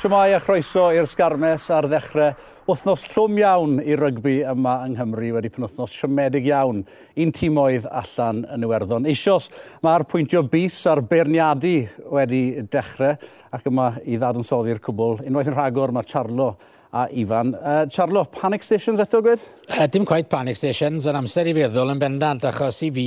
[0.00, 2.30] Siamai a chroeso i'r sgarmes ar ddechrau.
[2.64, 6.78] Wythnos llwm iawn i rygbi yma yng Nghymru wedi penwthnos siomedig iawn.
[7.20, 9.04] Un tîm oedd allan yn Iwerddon.
[9.12, 9.50] Isios,
[9.84, 11.74] mae'r pwyntio bus a'r beirniadu
[12.16, 13.12] wedi dechrau
[13.52, 15.20] ac yma i ddadansoddi'r cwbl.
[15.28, 16.54] Unwaith yn rhagor mae Charlo
[16.96, 17.52] a Ifan.
[17.60, 19.42] Uh, Charlo, panic stations eto gwed?
[19.68, 23.04] Uh, dim quite panic stations, yn amser i feddwl yn bendant, achos i fi,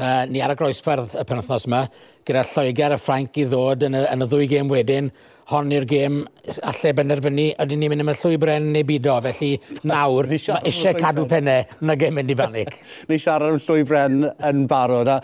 [0.00, 1.84] uh, ni ar y groesffordd y penwthnos yma,
[2.26, 5.12] gyda Lloegr a Ffrainc i ddod yn y, yn y ddwy gêm wedyn,
[5.50, 6.20] hon i'r gêm
[6.66, 9.16] allai benderfynu ydyn ni'n mynd am y llwybren neu bido.
[9.24, 9.50] Felly
[9.90, 12.76] nawr mae eisiau cadw pennau na gêm mynd i fanic.
[13.08, 15.10] ni siarad am llwybren yn barod.
[15.10, 15.18] A,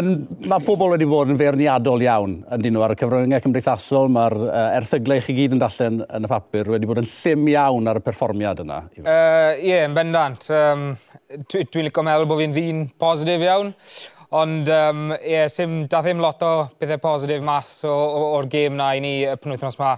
[0.00, 0.12] yn,
[0.50, 4.12] mae pobl wedi bod yn feirniadol iawn yn dyn nhw ar y cyfryngau cymdeithasol.
[4.12, 7.90] Mae'r uh, erthyglau chi gyd yn dallen yn y papur wedi bod yn llym iawn
[7.90, 8.82] ar y perfformiad yna.
[8.94, 10.50] Ie, uh, yeah, yn bendant.
[10.52, 10.88] Um,
[11.30, 13.74] Dwi'n dwi licio meddwl bod fi'n ddyn positif iawn.
[14.30, 19.00] Ond um, yeah, sim, da ddim lot o bethau positif mas o'r gêm na i
[19.02, 19.96] ni y penwythnos ma.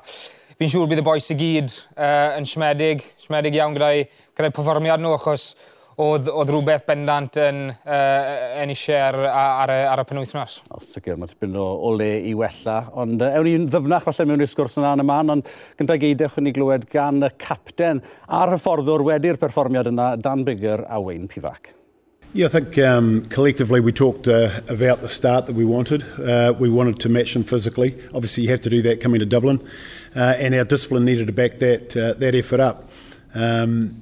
[0.57, 5.03] Fi'n siŵr bydd y boes i gyd uh, yn siomedig, siomedig iawn gyda'i gyda perfformiad
[5.03, 5.51] nhw, achos
[6.01, 10.61] oedd, oedd rhywbeth bendant yn, uh, yn eisiau ar, ar, ar y penwythnos.
[10.73, 12.79] O, sicr, mae tipyn o, o le i wella.
[13.05, 16.01] Ond uh, ewn ni'n ddyfnach falle mewn i'r sgwrs yna yn y man, ond gyntaf
[16.07, 18.01] geidewch ni glywed gan y capten
[18.33, 21.75] a'r hyfforddwr wedi'r perfformiad yna, Dan Bigger a Wayne Pifac.
[22.35, 26.03] Yeah, I think um, collectively we talked uh, about the start that we wanted.
[26.19, 27.95] Uh, we wanted to match them physically.
[28.15, 29.61] Obviously, you have to do that coming to Dublin,
[30.17, 32.89] uh, and our discipline needed to back that uh, that effort up.
[33.35, 34.01] Um,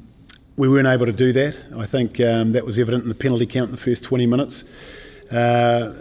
[0.57, 1.57] we weren't able to do that.
[1.77, 4.63] I think um, that was evident in the penalty count in the first 20 minutes.
[5.33, 5.93] Uh,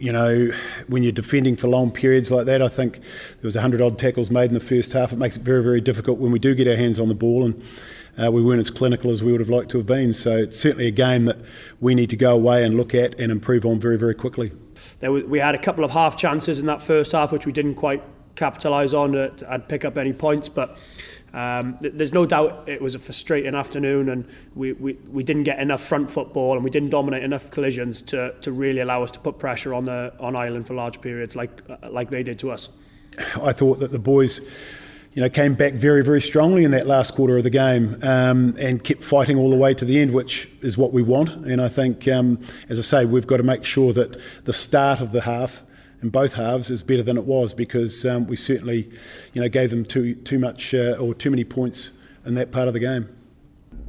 [0.00, 0.50] you know,
[0.88, 4.28] when you're defending for long periods like that, I think there was 100 odd tackles
[4.28, 5.12] made in the first half.
[5.12, 7.44] It makes it very, very difficult when we do get our hands on the ball
[7.44, 7.62] and
[8.22, 10.14] uh, we weren't as clinical as we would have liked to have been.
[10.14, 11.38] So it's certainly a game that
[11.80, 14.52] we need to go away and look at and improve on very, very quickly.
[15.00, 17.74] Was, we had a couple of half chances in that first half, which we didn't
[17.74, 18.02] quite
[18.34, 20.78] capitalise on to pick up any points, but
[21.34, 24.24] um, th there's no doubt it was a frustrating afternoon and
[24.54, 28.32] we, we, we didn't get enough front football and we didn't dominate enough collisions to,
[28.40, 31.60] to really allow us to put pressure on the on Ireland for large periods like
[31.90, 32.68] like they did to us.
[33.42, 34.40] I thought that the boys
[35.14, 38.54] you know, came back very, very strongly in that last quarter of the game um,
[38.58, 41.30] and kept fighting all the way to the end, which is what we want.
[41.30, 45.00] And I think, um, as I say, we've got to make sure that the start
[45.00, 45.62] of the half
[46.02, 48.90] in both halves is better than it was because um, we certainly,
[49.32, 51.92] you know, gave them too too much uh, or too many points
[52.26, 53.08] in that part of the game.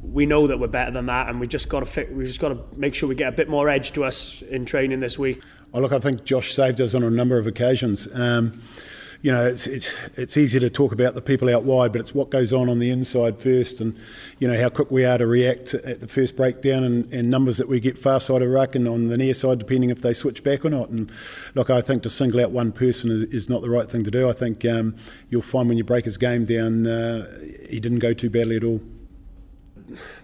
[0.02, 2.38] We know that we're better than that, and we just got to fit, we just
[2.38, 5.18] got to make sure we get a bit more edge to us in training this
[5.18, 5.42] week.
[5.74, 8.08] Oh, look, I think Josh saved us on a number of occasions.
[8.16, 8.62] Um,
[9.26, 12.14] you know, it's, it's, it's easy to talk about the people out wide, but it's
[12.14, 14.00] what goes on on the inside first and,
[14.38, 17.58] you know, how quick we are to react at the first breakdown and, and numbers
[17.58, 20.14] that we get far side of ruck and on the near side, depending if they
[20.14, 20.90] switch back or not.
[20.90, 21.10] And
[21.56, 24.12] look, I think to single out one person is, is not the right thing to
[24.12, 24.28] do.
[24.28, 24.94] I think um,
[25.28, 27.28] you'll find when you break his game down, uh,
[27.68, 28.80] he didn't go too badly at all.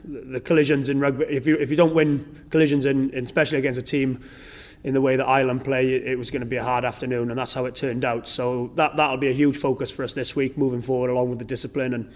[0.04, 3.82] The collisions in rugby, if you, if you don't win collisions, in, especially against a
[3.82, 4.22] team,
[4.84, 7.38] in the way that Ireland play, it, was going to be a hard afternoon, and
[7.38, 8.26] that's how it turned out.
[8.28, 11.38] So that that'll be a huge focus for us this week, moving forward along with
[11.38, 12.10] the discipline, and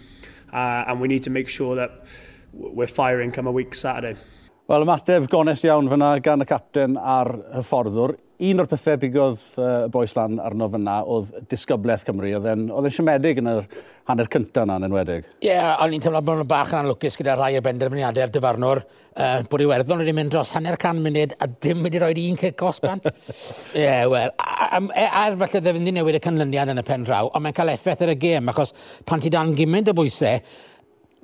[0.52, 2.04] uh, and we need to make sure that
[2.52, 4.18] we're firing come a week Saturday.
[4.68, 9.86] Wel, ymateb gonest iawn fyna gan y capten a'r hyfforddwr un o'r pethau bigodd uh,
[9.92, 12.32] boes lan arno fyna oedd disgyblaeth Cymru.
[12.36, 13.64] Oedd e'n siomedig yn yr
[14.10, 15.26] hanner cyntaf yna yn enwedig.
[15.40, 18.34] Ie, yeah, o'n i'n teimlo bod nhw'n bach yn anlwcus gyda rhai o benderfyniadau ar
[18.34, 18.82] dyfarnwr.
[19.16, 22.62] Uh, bod Iwerddon wedi mynd dros hanner can munud a dim wedi rhoi un cic
[22.68, 23.02] osban.
[23.08, 24.34] Ie, yeah, wel,
[24.92, 28.04] er falle ddefnydd e newid y canlyniad yn y pen draw, ond mae'n cael effaith
[28.04, 28.76] ar y gêm, achos
[29.08, 30.42] pan ti dan gymaint o bwysau,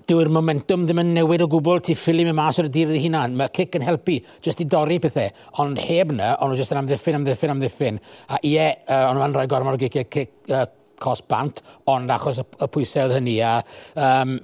[0.08, 3.36] dyw'r momentum ddim yn newid o gwbl, ti ffili mewn mas o'r dydd ei hunan.
[3.38, 5.30] Mae cic yn helpu jyst i dorri pethau,
[5.62, 8.00] ond heb na, ond nhw jyst yn amddiffyn, amddiffyn, amddiffyn.
[8.32, 10.66] A ie, uh, ond nhw'n rhoi gormod o giciau cic uh,
[11.02, 13.38] cos bant, ond achos y, y pwysau oedd hynny.
[13.46, 13.56] A,
[13.98, 14.36] um,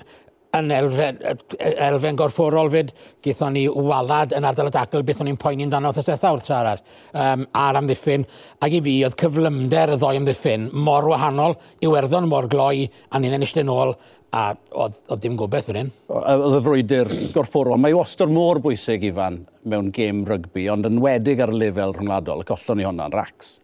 [0.57, 1.19] yn elfen,
[1.61, 2.93] elfen gorfforol fyd,
[3.25, 6.41] gaethon ni walad yn ardal y dacl beth o'n i'n poeni amdano wrth ysbeth awr
[6.45, 6.81] siarad
[7.13, 8.25] um, ar amddiffyn.
[8.65, 13.37] Ac i fi, oedd cyflymder y ddoi amddiffyn mor wahanol, Iwerddon mor gloi, a ni'n
[13.37, 13.95] ennill yn ôl
[14.35, 14.43] a
[14.77, 15.93] oedd, oedd dim gobeith fan hyn.
[16.13, 17.79] Oedd y frwydr gorfforol.
[17.81, 22.45] Mae wastad mor bwysig, Ifan, mewn gêm rygbi, ond yn wedig ar lefel rhyngwladol.
[22.45, 23.57] Y collon ni hwnna'n racs.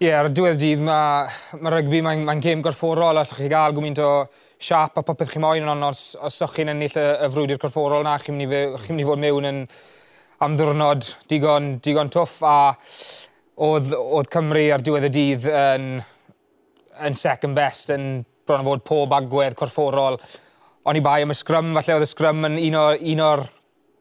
[0.00, 3.46] Ie, yeah, ar y diwedd dydd mae ma rygbi mae'n ma gêm gorfforol, allwch chi
[3.52, 4.10] gael gwmynt o
[4.58, 8.02] siap a popeth chi moyn, ond os, os ych chi'n ennill y, y frwydr gorfforol
[8.06, 9.62] na, chi'n mynd, i, fod mewn yn
[10.42, 12.74] am ddwrnod digon, digon twff, a
[13.62, 15.88] oedd, oedd Cymru ar diwedd y dydd yn,
[17.06, 20.18] yn second best, yn bron a fod pob agwedd corfforol.
[20.84, 23.44] O'n i bai am y sgrym, falle oedd y sgrym yn un o'r, un or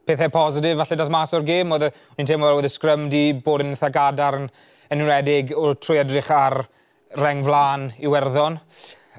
[0.07, 1.71] pethau positif, falle dath mas o'r gêm.
[1.75, 4.49] Oedd yn teimlo oedd y sgrym di bod yn eitha gadarn
[4.91, 6.59] yn enwedig o trwy edrych ar
[7.21, 8.59] reng flan i werddon.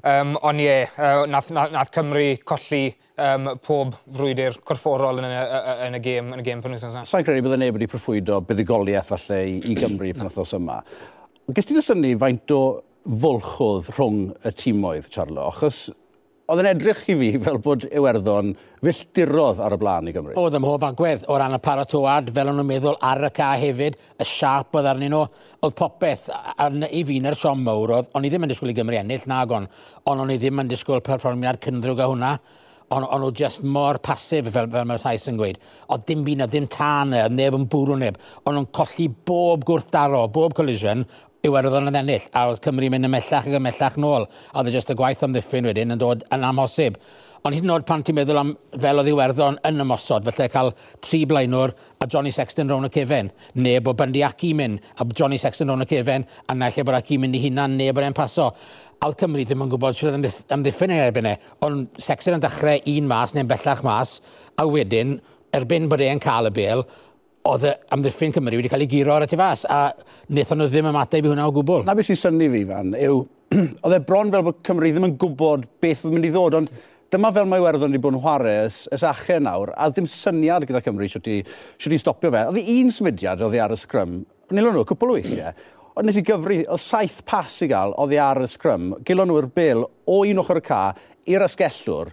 [0.05, 2.83] Um, ond ie, uh, nath, nath, nath Cymru colli
[3.17, 5.39] um, pob frwydr corfforol yn y,
[5.87, 7.05] yn y gêm, yn y gêm pan wythnos yna.
[7.09, 10.77] Sa'n credu byddai neb wedi proffwydo buddigoliaeth falle i, i Gymru pan wythnos yma.
[11.55, 12.61] Gys ti'n syni faint o
[13.05, 15.87] fwlchodd rhwng y tîmoedd, Charlo, achos
[16.45, 18.51] oedd yn edrych i fi fel bod Iwerddon
[18.85, 20.35] filltirodd ar y blaen i Gymru.
[20.37, 23.47] Oedd ym mhob agwedd o ran y paratoad, fel o'n nhw'n meddwl ar y ca
[23.57, 25.23] hefyd, y siap oedd arnyn nhw,
[25.65, 28.77] oedd popeth arn, i fi'n yr siom mawr oedd, o'n i ddim yn disgwyl i
[28.77, 29.65] Gymru ennill, nag on,
[30.05, 32.35] ond o'n i ddim yn disgwyl perfformiad cyndrwg a hwnna
[32.93, 35.57] ond o'n nhw just mor pasif fel, fel mae'r Saes yn gweud.
[35.89, 38.19] Oedd dim byd dim tân, e, neb yn bwrw neb.
[38.45, 41.01] O'n nhw'n colli bob gwrthdaro, bob collision,
[41.45, 44.91] Iwerddon yn ennill, a oedd Cymru mynd ymellach ac ymellach nôl, a oedd e jyst
[44.93, 46.97] y gwaith amddiffyn wedyn yn dod yn amhosib.
[47.45, 50.71] Ond hyd yn oed pan ti'n meddwl am fel oedd Iwerddon yn ymosod, felly cael
[51.05, 53.29] tri blaenwr a Johnny Sexton rown y cefen,
[53.61, 57.37] neu bod Bandiaki mynd a Johnny Sexton rown y cefen, a naill bod Aki mynd
[57.37, 58.49] i hunan, neu bod e'n paso
[59.05, 60.17] a oedd Cymru ddim yn gwybod sydd
[60.55, 61.35] amddiffyn ei erbyn e.
[61.65, 64.17] Ond Sexton yn dechrau un mas neu'n bellach mas,
[64.57, 65.19] a wedyn,
[65.55, 66.81] erbyn bod e'n cael y bel,
[67.45, 69.91] oedd amddiffyn Cymru wedi cael ei giro ar y tu fas, a
[70.31, 71.85] wnaethon nhw ddim ymateb i hwnna o gwbl.
[71.85, 73.21] Na beth sy'n syni fi, fan, yw,
[73.85, 76.73] oedd e bron fel bod Cymru ddim yn gwybod beth oedd mynd i ddod, ond
[77.13, 80.65] dyma fel mae Iwerddon wedi bod yn chwarae ys, ys ache nawr, a ddim syniad
[80.65, 82.45] gyda Cymru sydd wedi stopio fe.
[82.49, 84.19] Oedd e un symudiad oedd e ar y sgrym,
[84.51, 85.53] nilon nhw, cwpl o weithiau,
[85.95, 89.29] ond nes i gyfru, oedd saith pas i gael, oedd e ar y sgrym, gilon
[89.29, 90.81] nhw'r bil o un ochr y ca
[91.29, 92.11] i'r asgellwr,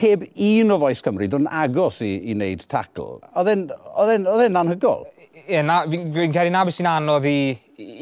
[0.00, 3.18] heb un o Foes Cymru dod yn agos i, i wneud tacl.
[3.40, 5.06] Oedd e'n anhygol?
[5.40, 7.52] Ie, fi'n fi credu na beth sy'n anodd i,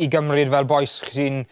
[0.04, 1.42] i gymryd fel boes sy'n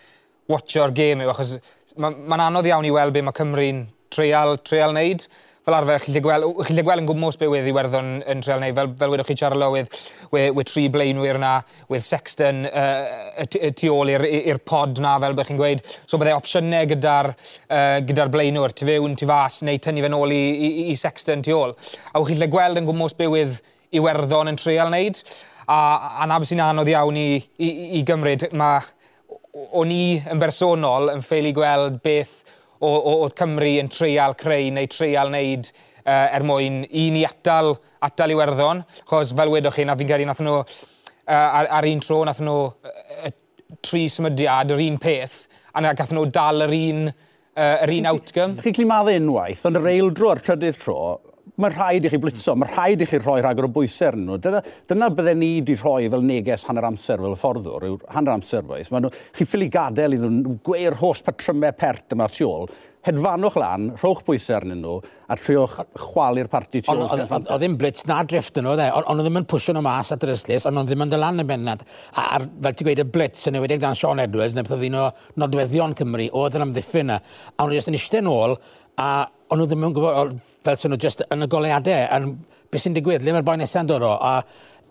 [0.51, 1.57] watcho'r gêm yw, achos
[1.97, 5.27] mae'n ma, ma anodd iawn i weld be mae Cymru'n treial, treial wneud
[5.67, 8.93] fel arfer, chi'n gweld, chi gweld yn gwmwys be wedd Iwerddon yn treol neu, fel,
[9.01, 9.89] fel wedwch chi Charlo, wedd,
[10.31, 11.57] wedd, wedd tri blaenwyr na,
[11.91, 15.83] wedd Sexton uh, tu ôl i'r pod na, fel bych chi'n gweud.
[16.07, 20.37] So byddai opsiynau gyda'r uh, gyda blaenwyr, tu fewn, tu fas, neu tynnu fe ôl
[20.37, 21.75] i, i, i Sexton tu ôl.
[22.15, 23.59] A wch chi'n gweld yn gwmwys be wedd
[23.99, 25.19] Iwerddon yn treol wneud.
[25.67, 25.81] A,
[26.23, 28.87] a na beth sy'n anodd iawn i, i, i gymryd, mae
[29.75, 32.45] o'n i yn bersonol yn ffeili gweld beth
[32.85, 35.71] oedd Cymru yn treial creu neu treial wneud
[36.07, 37.75] uh, er mwyn i ni atal,
[38.05, 38.83] atal Iwerddon.
[39.09, 40.67] Chos fel wedwch chi, na fi'n credu nath nhw uh,
[41.33, 43.31] ar, ar, un tro, nath nhw uh,
[43.85, 45.41] tri symudiad, yr un peth,
[45.75, 48.61] a na gath nhw dal yr un, uh, yr un outcome.
[48.61, 51.01] Chi'n Chi climaddu unwaith, ond yr eildro ar trydydd tro,
[51.63, 54.41] mae rhaid i chi blitzo, mae rhaid i chi rhoi rhagor o bwysau arnyn nhw.
[54.45, 54.61] Dyna,
[54.91, 58.91] dyna bydden ni wedi rhoi fel neges hanner amser fel fforddwr, yw hanner amser bais.
[58.93, 62.69] Mae nhw, chi ffili gadael i nhw gweir holl patrymau pert yma tu ôl,
[63.07, 64.97] hedfanwch lan, rhowch bwysau arnyn nhw,
[65.33, 67.05] a triwch chwalu'r parti tu ôl.
[67.07, 70.13] Oedd ddim blitz na drift yn oedd e, ond oedd ddim yn pwysio nhw mas
[70.13, 71.87] at yr yslis, ond oedd ddim yn dylan y bennad.
[72.13, 74.91] A, a fel ti gweud, y blitz yn ewedig dan Sean Edwards, neu beth oedd
[74.91, 75.07] un o
[75.41, 77.23] nodweddion Cymru, oedd yn amddiffyn yna.
[77.55, 78.59] A ond jyst yn eistedd yn ôl,
[78.99, 79.11] a
[79.47, 82.21] ond nhw ddim yn gwybod, fel sy'n nhw just yn y goleadau, A
[82.73, 84.41] beth sy'n digwydd, le mae'r boi nesaf yn dod o, a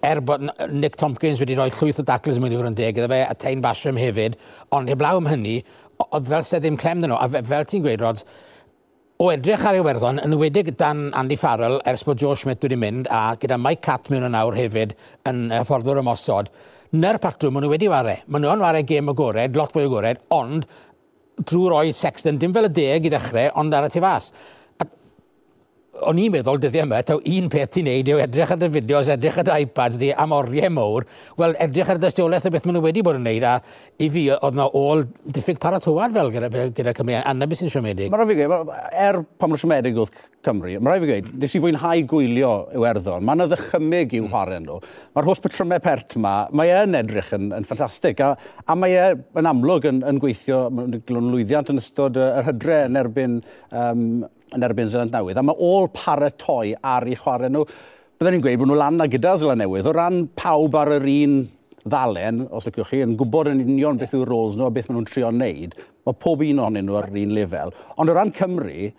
[0.06, 3.10] er bod Nick Tompkins wedi rhoi llwyth o daclus mewn i fod yn deg, iddo
[3.12, 4.36] fe a Tain Basham hefyd,
[4.75, 5.60] ond heblaw am hynny,
[6.06, 8.25] oedd fel sydd ddim clem dyn nhw, a fe, fel ti'n gweud, Rods,
[9.24, 13.07] o edrych ar Iwerddon, yn wedig dan Andy Farrell, ers bod Joe Schmidt wedi mynd,
[13.07, 14.95] a gyda Mike Cat mewn yn awr hefyd,
[15.31, 16.51] yn hyfforddwr ymosod,
[16.96, 18.20] na'r patrwm maen nhw wedi ware.
[18.27, 20.67] Maen nhw'n ware gêm agored, lot fwy agored, ond
[21.41, 24.29] drwy roi Sexton, dim fel y deg i ddechrau, ond ar y tu fas
[26.04, 29.10] o'n i'n meddwl dyddiau yma, taw un peth ti'n neud yw edrych ar y fideos,
[29.14, 31.06] edrych ar y iPads di, am oriau mowr,
[31.40, 33.56] wel, edrych ar y dystiolaeth o beth maen nhw wedi bod yn neud, a
[34.04, 35.06] i fi, oedd na ôl
[35.38, 38.12] diffyg paratywad fel gyda, gyda Cymru, anna sy'n siomedig.
[38.12, 38.72] Mae'n rhaid fi gweud,
[39.08, 40.14] er pan mae'n siomedig oedd
[40.46, 44.80] Cymru, mae'n rhaid fi gweud, nes i fwynhau gwylio Iwerddon, mae'n ddychymig i'w chwarae nhw,
[45.16, 48.34] mae'r holl patrymau pert yma, mae e'n edrych yn, yn ffantastig, a,
[48.68, 52.82] a mae e yn amlwg yn, yn gweithio, mae'n glwn lwyddiant yn ystod yr hydre
[52.90, 53.40] yn erbyn
[53.72, 54.10] um,
[54.54, 57.66] yn erbyn Zeland Newydd, a mae ôl paratoi ar ei chwarae nhw.
[58.16, 59.90] Byddwn ni'n gweud bod nhw lan na gyda Zeland Newydd.
[59.90, 61.40] O ran pawb ar yr un
[61.86, 65.00] ddalen, os lyciwch chi, yn gwybod yn union beth yw'r roles nhw a beth maen
[65.00, 65.78] nhw'n trio wneud.
[66.06, 67.74] Mae pob un ohonyn nhw ar yr un lefel.
[68.02, 68.90] Ond o ran Cymru,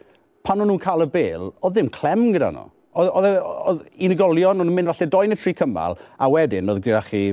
[0.46, 2.66] pan o'n nhw'n cael y bel, oedd ddim clem gyda nhw.
[2.96, 7.02] E, oedd unigolion, o'n nhw'n mynd falle doi neu tri cymal, a wedyn oedd gyda
[7.08, 7.24] chi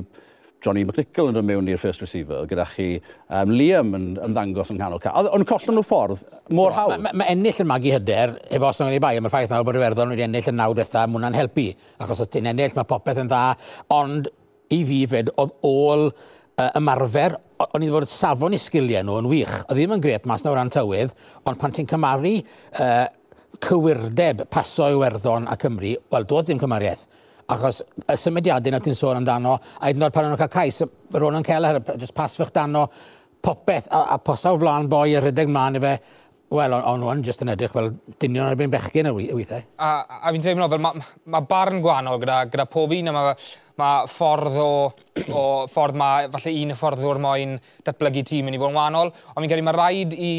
[0.64, 4.80] Johnny McNichol yn dod mewn i'r first receiver, gyda chi um, Liam yn ymddangos yn
[4.80, 5.28] canol cael.
[5.36, 6.22] Ond collon nhw ffordd,
[6.56, 7.02] mor no, hawdd.
[7.04, 9.66] Mae ma, ennill yn magu hyder, efo os yna'n ei bai, am y ffaith nawr
[9.68, 11.66] bod Iwerddon wedi ennill yn nawd eitha, mae hwnna'n helpu.
[12.04, 13.42] Achos os ti'n ennill, mae popeth yn dda.
[13.94, 14.30] Ond
[14.72, 19.18] i fi fed, oedd ôl uh, ymarfer, o'n i wedi bod safon i sgiliau nhw
[19.20, 19.58] yn wych.
[19.66, 21.12] Oedd ddim yn gret mas na o ran tywydd,
[21.44, 23.04] ond pan ti'n cymaru uh,
[23.64, 27.04] cywirdeb paso Iwerddon a Cymru, wel, doedd ddim cymariaeth
[27.48, 30.82] achos y symudiadau na ti'n sôn amdano, a iddyn nhw'n pan nhw'n cael cais,
[31.12, 32.88] Ronan Keller, just pasfych dano,
[33.44, 35.96] popeth, a, a posaw o flaen boi a rhedeg mlaen i fe,
[36.54, 37.88] Wel, ond o'n jyst yn edrych fel
[38.20, 39.64] dynion erbyn bechgyn y weithiau.
[39.80, 39.88] A,
[40.28, 41.00] a fi'n teimlo, fel mae
[41.32, 43.32] ma barn gwahanol gyda, gyda pob un, a mae
[43.80, 44.68] ma ffordd o,
[45.34, 48.78] o ffordd mae falle un y ffordd o'r moyn datblygu tîm yn i fod yn
[48.78, 50.34] wahanol, ond fi'n credu mae rhaid i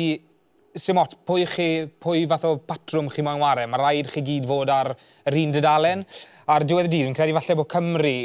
[0.75, 1.67] sim ot, pwy, chi,
[2.01, 4.91] pwy fath o patrwm chi moyn wario, mae rhaid chi gyd fod ar
[5.29, 6.03] yr un dydalen.
[6.51, 8.17] A'r diwedd y dydd, yn credu falle bod Cymru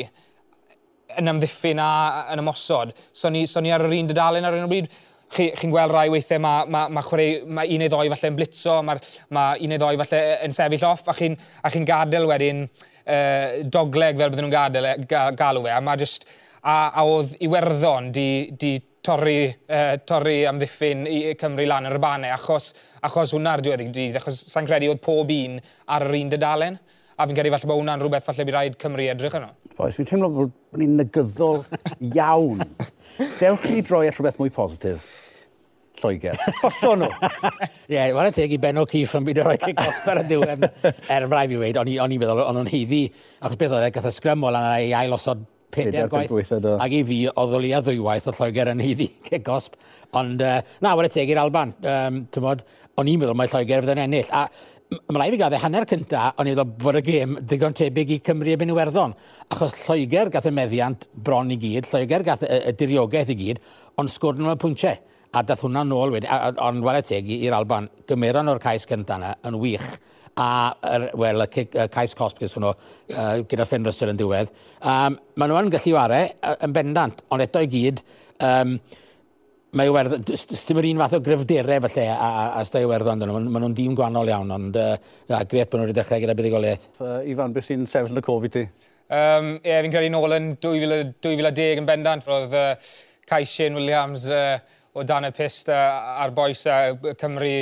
[1.19, 1.93] yn ymddiffyn a
[2.35, 2.93] yn ymosod.
[3.13, 4.91] So ni, so ni ar yr un dydalen ar un o bryd,
[5.31, 8.39] chi'n chi, gweld rai weithiau mae ma, ma chwarae, ma un neu ddoi falle yn
[8.39, 9.01] blitzo, mae
[9.37, 14.19] ma un neu ddoi falle yn sefyll off, a chi'n chi gadael wedyn uh, dogleg
[14.19, 15.75] fel bydden nhw'n gadael e, galw fe.
[15.77, 16.27] a mae just,
[16.63, 18.29] a, a oedd Iwerddon di,
[18.59, 22.73] di torri, uh, torri amddiffyn i Cymru lan yr banau, achos,
[23.07, 25.59] achos hwnna'r diwedd i gyd, achos sa'n credu oedd pob un
[25.91, 26.81] ar yr un dydalen,
[27.17, 29.55] a fi'n credu falle bod hwnna'n rhywbeth falle bydd rhaid Cymru edrych yno.
[29.81, 31.65] Oes, fi'n teimlo bod ni'n negyddol
[32.11, 32.65] iawn.
[33.41, 35.09] Dewch chi droi at rhywbeth mwy positif.
[36.01, 36.37] Lloegr.
[36.63, 37.31] Hollon nhw.
[37.91, 40.67] Ie, yeah, mae'n teg i Benno Cif yn byd o'r oed i yn diwedd.
[40.73, 43.03] Er, mae'n rhaid i weid, o'n i'n meddwl, o'n nhw'n heiddi,
[43.41, 46.53] achos beth oedd e, gath y sgrym o ei a'i ailosod Peder gwaith.
[46.81, 49.09] Ac i fi, oedd o leia ddwywaith o Lloegr yn heiddi
[49.47, 49.79] gosb.
[50.19, 51.75] Ond, uh, na, wedi teg i'r Alban.
[51.87, 52.65] Um, Tymod,
[52.99, 54.33] o'n i'n meddwl mae Lloegr fydda'n ennill.
[54.35, 54.47] A
[54.91, 58.21] mae rai fi gael hanner cynta, o'n i'n meddwl bod y gêm ddigon tebyg i
[58.27, 59.15] Cymru ebyn Iwerddon.
[59.55, 63.65] Achos Lloegr gath y meddiant bron i gyd, Lloegr gath y, y diriogaeth i gyd,
[64.01, 65.03] ond sgwrn nhw'n y pwyntiau.
[65.31, 66.27] A dath hwnna nôl wedi,
[66.67, 69.93] ond wale teg i'r Alban, gymeron o'r cais cynta yna yn wych
[70.39, 70.49] a
[70.87, 74.51] er, wel, y, y cais cost gyda hwnnw uh, gyda Finn Russell yn diwedd.
[74.81, 76.21] Um, maen nhw yn gallu ware
[76.65, 78.03] yn bendant, ond eto i gyd,
[78.47, 78.77] um,
[79.77, 83.31] mae werth, dim yr un fath o gryfderau falle a, a, a stai werddon dyn
[83.31, 83.43] nhw.
[83.47, 84.95] Maen nhw'n dîm gwannol iawn, ond uh,
[85.31, 86.89] na, gret bod nhw wedi dechrau gyda buddigoliaeth.
[86.99, 88.67] Uh, Ifan, beth sy'n sefyll yn y Covid ti?
[89.11, 92.91] Um, ie, yeah, fi'n credu nôl yn 2010 yn bendant, roedd uh,
[93.31, 94.59] Cais Shane Williams uh,
[94.95, 97.55] o dan y pist uh, a'r boes uh, Cymru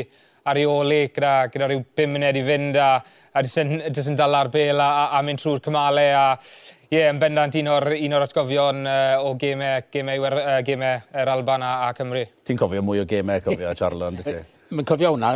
[0.50, 2.88] ar ei ole gyda, gyda rhyw 5 munud i fynd a,
[3.33, 6.26] a jyst yn, jyst yn dala'r bel a, a, a mynd trwy'r cymalau a
[6.88, 11.02] Ie, yeah, yn bendant un o'r, un o'r atgofion uh, o gemau, gemau, uh, gemau
[11.21, 12.23] yr Alban a, a Cymru.
[12.49, 14.47] Ti'n cofio mwy o gemau cofio Charlotte, ynddi?
[14.68, 15.28] Mae'n cofio hwnna,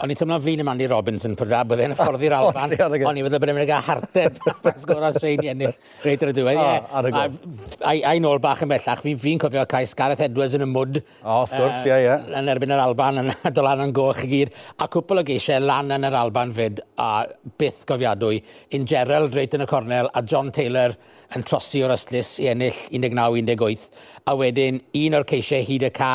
[0.00, 3.38] o'n i'n tymlo'n flin y Mandy Robinson, pwrdd a byddai'n hyfforddi'r Alban, o'n i fydde
[3.38, 7.38] y byddai'n mynd gael harteb pas gwrdd Australia ennill reid ar y diwedd.
[7.86, 10.98] A'i nôl bach yn bellach, fi'n fi cofio cais Gareth Edwards yn y mwd.
[11.22, 12.16] O, wrth gwrs, ie, ie.
[12.40, 14.54] Yn erbyn yr Alban, yn dolan yn goch i gyd.
[14.82, 17.12] A cwpl o geisiau lan yn yr Alban fyd, a
[17.60, 18.42] byth cofiadwy,
[18.74, 20.96] Un Gerald reit yn y cornel, a John Taylor
[21.34, 23.86] yn trosi o'r yslys i ennill 19-18.
[24.30, 26.10] A wedyn, un o'r ceisiau hyd y ca,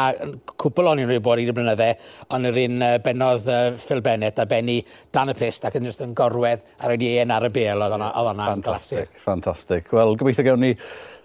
[0.59, 1.89] cwpl o'n i'n rhywbeth i'r blynydde,
[2.33, 4.79] ond yr un benodd uh, Phil Bennett a Benny
[5.13, 7.95] dan y pist ac yn just yn gorwedd ar ei un ar y bel oedd
[7.95, 9.07] hwnna'n glasur.
[9.23, 9.93] Fantastic.
[9.95, 10.75] Wel, gobeithio gewn ni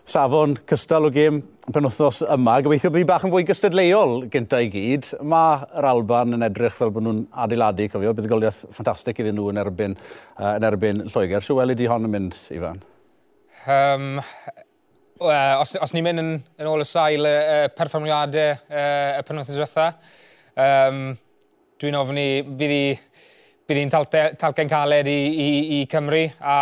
[0.04, 1.40] safon cystal o gêm
[1.72, 2.58] penwthnos yma.
[2.64, 5.08] Gobeithio bydd bach yn fwy gystadleuol gynta i gyd.
[5.24, 9.38] Mae yr Alban yn edrych fel bod nhw'n adeiladu, cofio, bydd y goliaeth ffantastig iddyn
[9.38, 9.96] nhw yn erbyn,
[10.36, 11.44] uh, yn erbyn Lloegr.
[11.44, 12.82] Siw weli di hon yn mynd, Ifan?
[13.64, 19.22] Um, uh, os, os ni'n mynd yn, yn ôl y sail y uh, perfformiadau uh,
[19.22, 19.88] y penwthnos diwetha,
[20.54, 21.16] Um,
[21.82, 22.84] Dwi'n ofyn i fydd i
[23.66, 23.90] bydd hi'n
[24.38, 26.54] talgen caled i, i, i Cymru a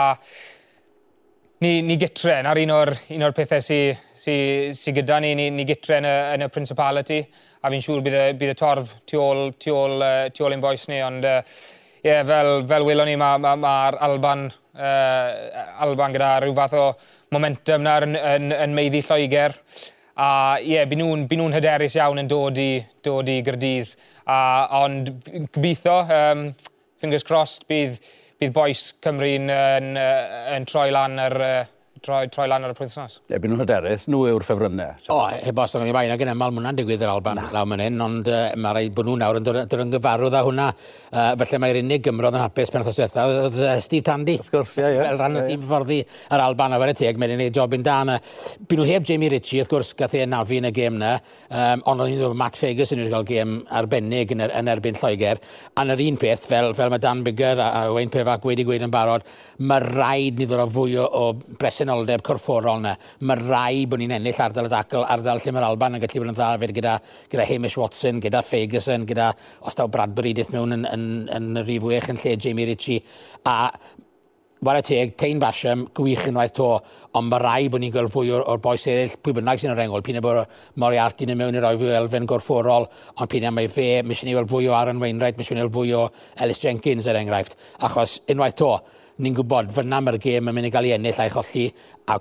[1.62, 4.34] ni, ni gytre, na'r un o'r, un o'r pethau sy'n sy,
[4.72, 7.20] sy gyda ni, ni, ni gytre yn y, yn y Principality
[7.60, 10.56] a fi'n siŵr bydd y, bydd y torf tu ôl, tu ôl, uh, tu ôl
[10.56, 11.40] ein boes ni, ond uh,
[12.00, 16.78] yeah, fel, fel welon ni mae'r ma, ma, ma Alban, uh, Alban gyda rhyw fath
[16.80, 16.86] o
[17.36, 19.60] momentum na yn, yn, yn meiddi Lloegr.
[20.22, 23.94] A ie, yeah, byd nhw'n nhw hyderus iawn yn dod i, dod i Gyrdydd.
[24.30, 24.36] A,
[24.78, 25.08] ond
[25.50, 26.44] gobeithio, um,
[27.02, 27.96] fingers crossed, bydd,
[28.38, 30.04] bydd boes Cymru'n yn, yn,
[30.54, 31.38] yn troi lan yr,
[32.02, 33.20] troi, troi lan ar y pwythnos?
[33.30, 34.98] byd nhw'n hyderus, nhw yw'r ffefrynnau.
[35.14, 37.82] O, heb os o'n i bain, ac yn emel mwynhau'n digwydd yr Alban law man
[37.82, 40.68] hyn, ond uh, mae rhaid bod nhw nawr yn dod yn gyfarwydd â hwnna.
[41.12, 44.36] Uh, felly mae'r unig gymrodd yn hapus pen wrthos diwetha oedd uh, Steve Tandy.
[44.42, 45.00] Of gwrs, ie, ie.
[45.02, 47.86] Fel rhan o tîm fforddi yr Alban a fer y teg, mae'n gwneud job yn
[47.86, 48.14] dan.
[48.68, 51.14] Byd nhw heb Jamie Ritchie, wrth gwrs, gath ei nafu yn y gêm na,
[51.48, 54.98] um, ond oedd nhw'n Matt Fegus yn wedi cael gêm arbennig yn, er, yn erbyn
[55.00, 55.40] Lloegr.
[55.76, 58.84] A yr un peth, fel, fel mae Dan Bigger a, a Wayne Pefac wedi gweud
[58.86, 59.26] yn barod,
[59.62, 62.94] mae rhaid ni ddod o fwy o, o bresen presenoldeb corfforol yna,
[63.28, 66.30] mae rai bod ni'n ennill ardal y dacl, ardal lle mae'r Alban yn gallu bod
[66.32, 66.94] yn dda fyd gyda,
[67.32, 69.32] gyda Hamish Watson, gyda Ferguson, gyda
[69.68, 73.02] os daw Bradbury dyth mewn yn, yn, yn, yn rif wych yn lle Jamie Ritchie.
[73.44, 73.58] A
[74.62, 76.68] Wara teg, Tein Basham, gwych unwaith to,
[77.18, 79.82] ond mae rai bod ni'n gweld fwy o'r, or boes eraill, pwy bynnag sy'n yr
[79.82, 80.44] engol, pyn e bod
[80.78, 84.22] Moriarty yn mewn i'r roi fwy o elfen gorfforol, ond pyn e mae fe, mis
[84.22, 86.04] i ni weld fwy o Aaron Wainwright, mis i ni weld fwy o
[86.46, 88.70] Ellis Jenkins er enghraifft, achos unwaith to,
[89.18, 91.68] ni'n gwybod fyna mae'r gêm yn mynd i gael ei ennill a'i cholli,
[92.08, 92.18] a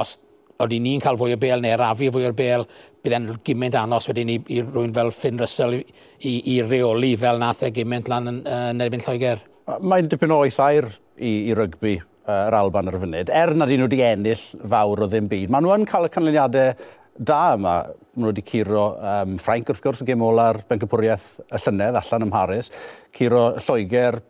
[0.00, 0.18] os
[0.60, 2.66] oedden ni'n cael fwy o bel neu rafu fwy o'r bel,
[3.04, 5.82] bydd e'n gymaint anos wedyn i, i rwy'n fel Finn Russell i,
[6.24, 9.42] i, i reoli fel nath e gymaint lan yn, yn erbyn Lloegr.
[9.80, 13.32] Mae'n dipyn o oes air i, i rygbi yr Alban ar y funud.
[13.32, 16.86] Er nad nhw wedi ennill fawr o ddim byd, maen nhw yn cael y canlyniadau
[17.18, 17.74] da yma.
[18.14, 22.26] Maen nhw wedi curo um, Ffrainc wrth gwrs yn gym ola'r Bencapwriaeth y llynedd allan
[22.26, 22.70] ym Mharis,
[23.16, 24.22] curo Lloegr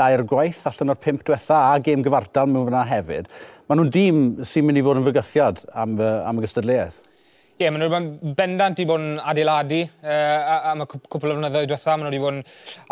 [0.00, 3.30] dair gwaith allan o'r pimp diwetha a gêm gyfartal mewn fyna hefyd.
[3.68, 7.00] Maen nhw'n dîm sy'n mynd i fod yn fygythiad am, am y gystadleuaeth.
[7.60, 11.68] Ie, yeah, maen nhw'n bendant i bod yn adeiladu uh, am y cwpl o flynyddoedd
[11.68, 11.96] diwetha.
[11.98, 12.44] Maen nhw wedi bod yn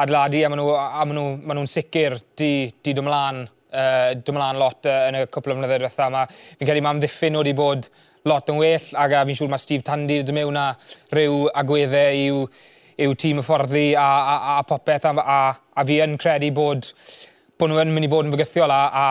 [0.05, 2.51] adeiladu a maen nhw'n nhw, nhw nhw sicr di,
[2.85, 6.27] di dymlaen, uh, dymlaen lot uh, yn y cwpl o flynyddoedd diwetha.
[6.61, 7.89] Fi'n credu mae'n ddiffyn nhw wedi bod
[8.29, 10.69] lot yn well ac fi'n siŵr mae Steve Tandy wedi mewn a
[11.17, 12.45] rhyw agweddau i'w
[12.99, 15.41] yw tîm hyfforddi a, a, a, popeth a, a,
[15.79, 16.89] a fi yn credu bod
[17.59, 19.05] bod nhw'n mynd i fod yn fygythiol a, a,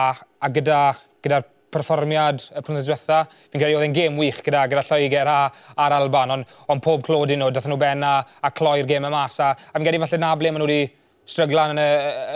[0.44, 0.80] a gyda,
[1.24, 3.18] gyda'r perfformiad y prynwydd diwetha,
[3.52, 5.38] fi'n credu oedd e'n gêm wych gyda, gyda Lloegr a,
[5.84, 9.12] a'r Alban, ond on pob clod nhw, dath nhw ben a, a cloi'r gêm y
[9.12, 9.36] mas.
[9.44, 10.88] A, a fi'n credu falle na ble maen nhw wedi
[11.28, 11.88] stryglan yn y,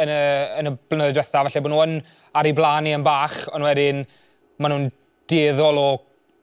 [0.04, 0.20] yn y,
[0.60, 1.98] yn y blynyddoedd diwetha, falle bod nhw yn
[2.40, 4.04] ar ei blaen i yn bach, ond wedyn
[4.60, 4.88] maen nhw'n
[5.32, 5.88] dieddol o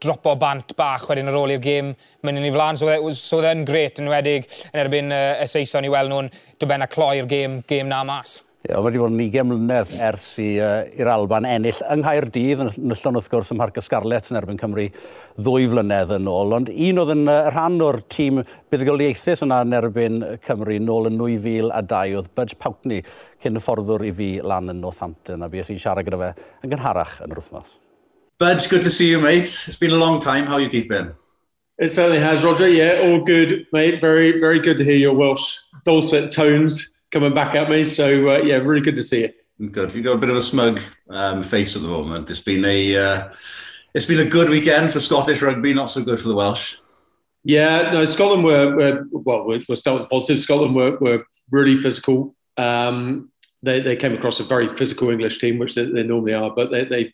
[0.03, 2.79] dropo bant bach wedyn ar ôl i'r gêm mynd yn ei flan.
[2.79, 6.29] So, was, so then gret yn wedig yn erbyn uh, y Saeson i weld nhw'n
[6.61, 8.39] dybenna cloi'r gêm, gêm na mas.
[8.59, 12.91] Ie, yeah, wedi bod yn 20 mlynedd ers i'r uh, Alban ennill yng Nghaerdydd, yn
[12.91, 14.89] llon wrth gwrs ym Mharca Scarlet yn erbyn Cymru
[15.39, 19.79] ddwy flynedd yn ôl, ond un oedd yn uh, rhan o'r tîm buddigoliaethus yna yn
[19.79, 23.05] erbyn Cymru nôl yn 2002 oedd Budge Pountney,
[23.39, 26.75] cyn y fforddwr i fi lan yn Northampton, a bues i'n siarad gyda fe yn
[26.75, 27.79] gynharach yn yr wythnos.
[28.39, 29.65] Budge, good to see you, mate.
[29.67, 30.45] It's been a long time.
[30.45, 31.13] How are you keeping?
[31.77, 32.69] It certainly has, Roger.
[32.69, 33.99] Yeah, all good, mate.
[33.99, 37.83] Very, very good to hear your Welsh dulcet tones coming back at me.
[37.83, 39.67] So, uh, yeah, really good to see you.
[39.67, 39.93] Good.
[39.93, 40.79] You've got a bit of a smug
[41.09, 42.29] um, face at the moment.
[42.29, 43.29] It's been a uh,
[43.93, 46.77] it's been a good weekend for Scottish rugby, not so good for the Welsh.
[47.43, 50.41] Yeah, no, Scotland were, were well, we're, we're still positive.
[50.41, 52.35] Scotland were, were really physical.
[52.55, 53.31] Um,
[53.63, 56.71] they, they came across a very physical English team, which they, they normally are, but
[56.71, 57.13] they, they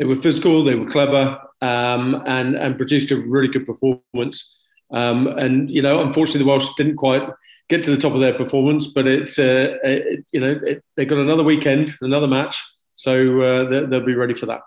[0.00, 4.58] they were physical, they were clever, um, and and produced a really good performance.
[4.92, 7.22] Um, and you know, unfortunately, the Welsh didn't quite
[7.68, 11.04] get to the top of their performance, but it's uh, it, you know it, they
[11.04, 14.62] got another weekend, another match, so uh, they'll, they'll be ready for that.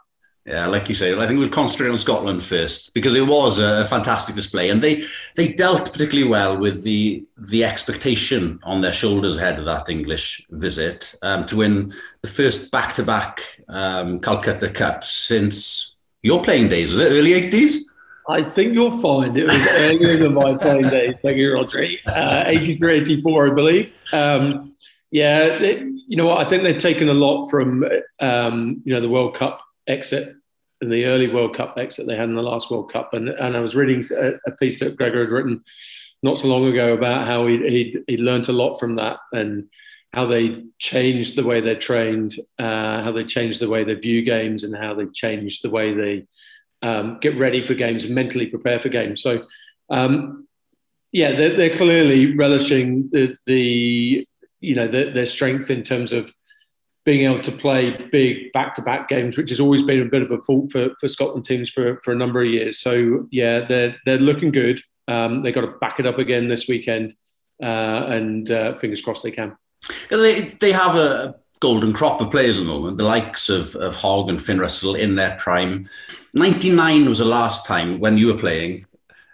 [0.45, 3.85] Yeah, like you say, I think we'll concentrate on Scotland first because it was a
[3.85, 9.37] fantastic display, and they they dealt particularly well with the the expectation on their shoulders
[9.37, 15.05] ahead of that English visit um, to win the first back to back Calcutta Cup
[15.05, 16.89] since your playing days.
[16.89, 17.89] Was it early eighties?
[18.27, 21.19] I think you'll find it was earlier than my playing days.
[21.21, 21.99] Thank you, Rodri.
[22.05, 23.93] Uh, 83, 84, I believe.
[24.13, 24.75] Um,
[25.11, 26.39] yeah, you know what?
[26.39, 27.85] I think they've taken a lot from
[28.19, 30.35] um, you know the World Cup exit
[30.81, 33.13] in the early World Cup exit they had in the last World Cup.
[33.13, 35.63] And, and I was reading a, a piece that Gregor had written
[36.21, 39.69] not so long ago about how he'd, he'd, he'd learned a lot from that and
[40.13, 44.21] how they changed the way they trained, uh, how they changed the way they view
[44.21, 46.27] games, and how they changed the way they
[46.83, 49.21] um, get ready for games mentally prepare for games.
[49.21, 49.45] So,
[49.89, 50.47] um,
[51.11, 54.27] yeah, they're, they're, clearly relishing the, the
[54.59, 56.31] you know the, their strength in terms of
[57.05, 60.41] being able to play big back-to-back games, which has always been a bit of a
[60.43, 62.79] fault for, for Scotland teams for, for a number of years.
[62.79, 64.81] So yeah, they're they're looking good.
[65.07, 67.13] Um, they've got to back it up again this weekend,
[67.61, 69.57] uh, and uh, fingers crossed they can.
[70.09, 72.97] They they have a golden crop of players at the moment.
[72.97, 75.89] The likes of of Hogg and Finn Russell in their prime.
[76.33, 78.85] Ninety nine was the last time when you were playing.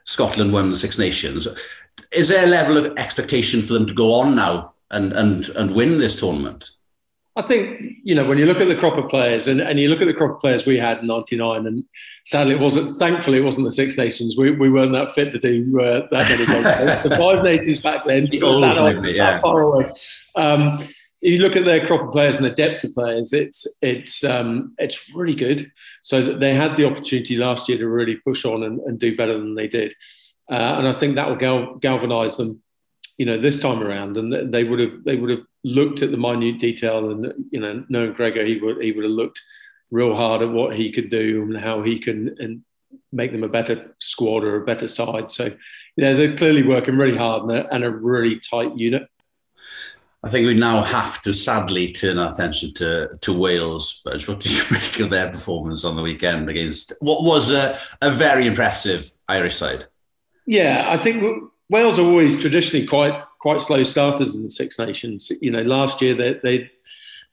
[0.05, 1.47] Scotland won the Six Nations.
[2.11, 5.75] Is there a level of expectation for them to go on now and and and
[5.75, 6.71] win this tournament?
[7.39, 9.87] I think you know when you look at the crop of players and, and you
[9.87, 11.85] look at the crop of players we had in '99, and
[12.25, 12.97] sadly it wasn't.
[12.97, 14.35] Thankfully, it wasn't the Six Nations.
[14.37, 17.03] We, we weren't that fit to do uh, that many games.
[17.03, 19.31] the Five Nations back then, the old that, old, yeah.
[19.31, 19.89] that far away.
[20.35, 20.79] Um,
[21.21, 24.75] you look at their crop of players and the depth of players, it's it's um,
[24.77, 25.71] it's really good.
[26.01, 29.33] So they had the opportunity last year to really push on and, and do better
[29.33, 29.95] than they did,
[30.51, 32.61] uh, and I think that will gal- galvanise them
[33.17, 36.17] you know this time around and they would have they would have looked at the
[36.17, 39.41] minute detail and you know knowing Gregor he would he would have looked
[39.91, 42.63] real hard at what he could do and how he can and
[43.11, 45.51] make them a better squad or a better side so
[45.97, 49.07] yeah they're clearly working really hard and a, and a really tight unit
[50.21, 54.01] I think we now have to sadly turn our attention to, to Wales.
[54.03, 57.77] But what do you make of their performance on the weekend against what was a,
[58.01, 59.85] a very impressive Irish side?
[60.45, 65.31] Yeah, I think Wales are always traditionally quite quite slow starters in the Six Nations.
[65.41, 66.71] You know, last year they they,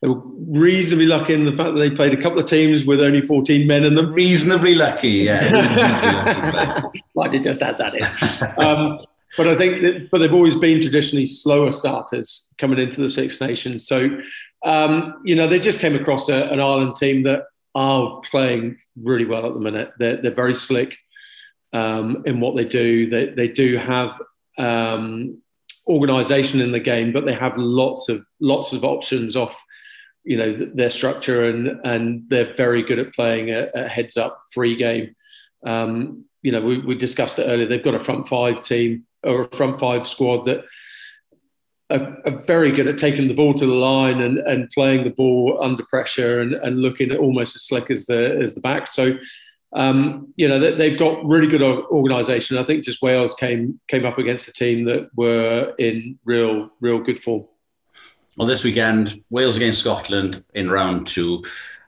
[0.01, 3.01] they were reasonably lucky in the fact that they played a couple of teams with
[3.01, 4.13] only 14 men in them.
[4.13, 6.83] Reasonably lucky, yeah.
[7.15, 8.65] Might have just add that in.
[8.65, 9.01] Um,
[9.37, 13.41] but I think, that, but they've always been traditionally slower starters coming into the Six
[13.41, 13.87] Nations.
[13.87, 14.21] So,
[14.65, 19.27] um, you know, they just came across a, an Ireland team that are playing really
[19.27, 19.93] well at the minute.
[19.99, 20.97] They're, they're very slick
[21.73, 23.11] um, in what they do.
[23.11, 24.11] They, they do have
[24.59, 25.43] um,
[25.87, 29.57] organisation in the game, but they have lots of lots of options off
[30.25, 34.43] you know their structure and and they're very good at playing a, a heads up
[34.53, 35.15] free game.
[35.65, 37.67] Um, you know, we, we, discussed it earlier.
[37.67, 40.65] They've got a front five team or a front five squad that
[41.91, 45.11] are, are, very good at taking the ball to the line and, and playing the
[45.11, 48.87] ball under pressure and, and looking almost as slick as the as the back.
[48.87, 49.17] So.
[49.73, 52.57] Um, you know they, have got really good organisation.
[52.57, 57.01] I think just Wales came came up against a team that were in real real
[57.01, 57.47] good form.
[58.37, 61.43] Well, this weekend, Wales against Scotland in round two.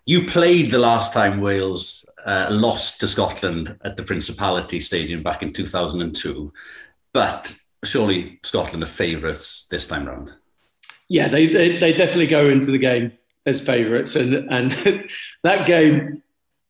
[0.06, 5.42] You played the last time Wales uh, lost to Scotland at the Principality Stadium back
[5.42, 6.52] in 2002,
[7.12, 10.32] but surely Scotland are favourites this time round.
[11.08, 13.12] Yeah, they, they, they definitely go into the game
[13.46, 14.72] as favourites, and and
[15.42, 16.22] that game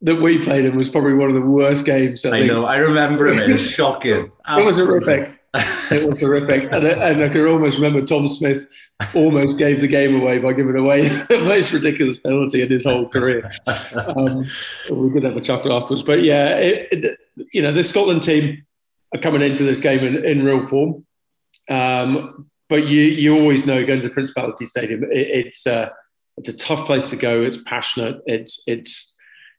[0.02, 2.24] that we played in was probably one of the worst games.
[2.24, 2.64] I, I know.
[2.64, 3.38] I remember it.
[3.38, 4.30] It was shocking.
[4.48, 6.64] it was horrific it was horrific.
[6.72, 8.66] And, and, I can almost remember Tom Smith
[9.14, 13.08] almost gave the game away by giving away the most ridiculous penalty in his whole
[13.08, 13.50] career.
[13.94, 14.46] Um,
[14.90, 16.02] we could have a chuckle afterwards.
[16.02, 17.18] But yeah, it, it,
[17.52, 18.64] you know, the Scotland team
[19.14, 21.06] are coming into this game in, in real form.
[21.68, 25.88] Um, but you, you always know going to the Principality Stadium, it, it's, uh,
[26.36, 27.42] it's a tough place to go.
[27.42, 28.20] It's passionate.
[28.26, 29.14] It's, it's,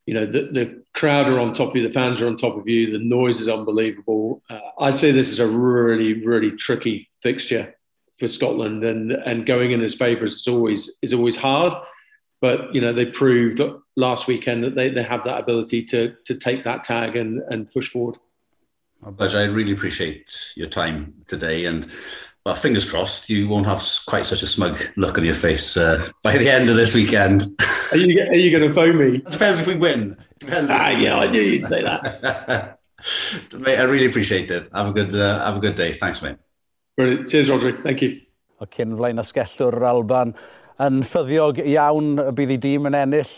[0.10, 2.58] you know the, the crowd are on top of you the fans are on top
[2.58, 4.41] of you the noise is unbelievable.
[4.50, 7.76] Uh, i say this is a really really tricky fixture
[8.17, 11.74] for scotland and and going in as favourites is always is always hard.
[12.41, 13.62] But you know they proved
[13.95, 17.69] last weekend that they, they have that ability to to take that tag and and
[17.72, 18.17] push forward.
[19.02, 21.88] But I really appreciate your time today and
[22.45, 26.08] well, fingers crossed, you won't have quite such a smug look on your face uh,
[26.23, 27.43] by the end of this weekend.
[27.91, 29.17] Are you, are you going to phone me?
[29.30, 30.17] Depends if we win.
[30.39, 30.71] Depends.
[30.71, 32.80] Ah, yeah, I knew you'd say that.
[33.60, 34.69] mate, I really appreciate it.
[34.73, 35.93] Have a good, uh, have a good day.
[35.93, 36.38] Thanks, mate.
[36.95, 37.30] Brilliant.
[37.30, 37.84] Cheers, Roderick.
[37.84, 38.21] Thank you.
[38.60, 40.34] O cyn flaen asgellwr Alban
[40.84, 43.32] yn ffyddiog iawn y bydd ei dîm yn ennill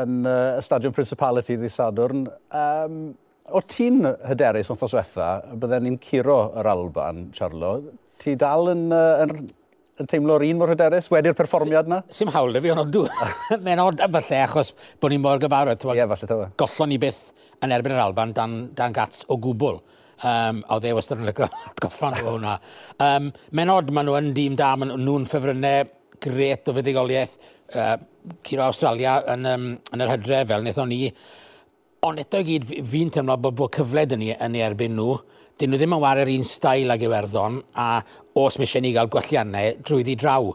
[0.00, 2.22] yn uh, y Stadion Principality ddi Sadwrn.
[2.56, 3.02] Um,
[3.52, 5.28] o ti'n hyderus o'n thoswetha,
[5.60, 7.74] bydden ni'n curo yr Alban, Charlo
[8.22, 9.48] ti dal yn, uh, yn,
[10.00, 12.02] yn teimlo'r un mor hyderus wedi'r perfformiad yna?
[12.12, 13.06] Sim hawl fi, ond dw.
[13.64, 15.86] Mae'n od falle, achos bod ni'n mor gyfarwydd.
[15.88, 16.38] Ie, yeah, falle ta.
[16.62, 17.24] Gollon ni byth
[17.62, 19.82] yn erbyn yr Alban dan, dan gats o gwbl.
[20.22, 22.54] Um, o dde wastad yn lygo atgoffan o hwnna.
[23.02, 25.90] Um, Mae'n od, maen nhw yn dîm da, maen nhw'n ffefrynnau
[26.22, 27.38] gret o fuddigoliaeth
[27.74, 27.96] uh,
[28.46, 31.08] Ciro Australia yn, um, yn yr hydre fel wnaethon ni
[32.02, 35.12] Ond eto i gyd, fi'n teimlo bod, bod cyfle dyn ni yn ei erbyn nhw.
[35.54, 38.00] Dyn nhw ddim yn wario'r un stael ag Iwerddon, a
[38.42, 40.48] os mi eisiau ni gael gwelliannau drwy ddi draw.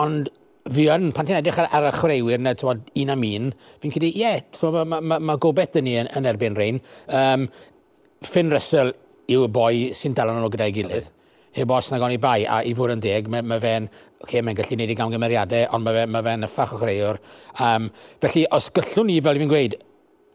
[0.00, 0.26] Ond
[0.74, 3.46] fi yn, pan ti'n edrych ar, ar y chwaraewyr na, ti'n un am un,
[3.78, 4.42] fi'n credu, ie, yeah,
[4.74, 6.82] mae ma, ma, ma gobeith dyn ni yn, yn erbyn rhain.
[7.06, 7.46] Um,
[8.26, 8.90] Finn Russell
[9.30, 11.12] yw y boi sy'n dalan nhw gyda'i gilydd
[11.58, 13.86] heb os na o'n i bai, a i fod yn deg, mae, ma fe'n
[14.22, 17.20] okay, mae'n gallu gwneud i gamgymeriadau, ond mae fe'n ma fe, ma fe o chreuwr.
[17.64, 17.88] Um,
[18.22, 19.78] felly, os gallwn ni, fel fi'n gweud,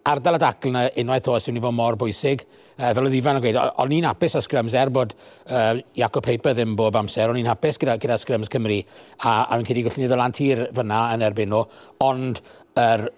[0.10, 2.44] ardal y dacl yna unwaith oes yw'n i fod mor bwysig.
[2.74, 6.26] Uh, fel oedd Ifan yn gweud, o'n i'n hapus â sgrams er bod uh, Jacob
[6.26, 9.86] Paper ddim bob amser, o'n i'n hapus gyda, gyda sgrams Cymru a, a fi'n credu
[9.88, 11.62] gallwn ni ddod tir fyna yn erbyn nhw,
[12.04, 12.42] ond
[12.74, 13.12] yr er,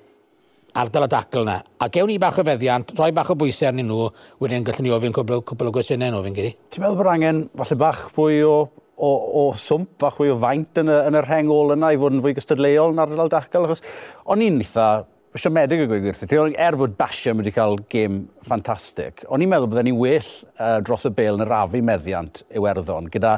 [0.76, 1.60] ardal y dacl yna.
[1.80, 4.10] A gewn ni bach o feddiant, rhoi bach o bwysau arnyn nhw,
[4.44, 6.58] wedyn gallwn ni ofyn cwbl, cwbl o gwestiynau nhw, fi'n credu.
[6.76, 8.58] Ti'n meddwl bod angen, falle bach fwy o
[8.96, 11.98] o, o swmp a fwy o faint yn y, yn y rheng ôl yna i
[12.00, 13.84] fod yn fwy gystadleuol yn ardal dacl, achos
[14.32, 14.88] o'n i'n eitha
[15.36, 16.38] Mae siomedig y gweud wrthi.
[16.64, 20.30] Er bod Basham wedi cael gêm ffantastig, o'n i'n meddwl byddai ni well
[20.64, 23.34] uh, dros y bel yn yr afi meddiant Iwerddon, gyda,